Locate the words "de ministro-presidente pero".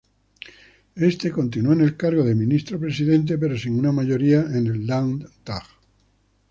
2.23-3.55